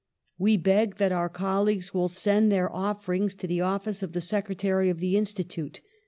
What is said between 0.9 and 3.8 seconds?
that our colleagues will send their offer ings to the